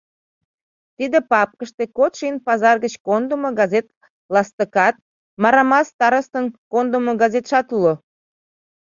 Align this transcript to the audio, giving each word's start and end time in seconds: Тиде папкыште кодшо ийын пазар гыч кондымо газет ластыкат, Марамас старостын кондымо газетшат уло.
Тиде 0.97 1.19
папкыште 1.31 1.83
кодшо 1.97 2.21
ийын 2.27 2.37
пазар 2.47 2.75
гыч 2.83 2.93
кондымо 3.07 3.49
газет 3.59 3.87
ластыкат, 4.33 4.95
Марамас 5.43 5.87
старостын 5.93 6.45
кондымо 6.71 7.11
газетшат 7.21 7.67
уло. 7.77 7.93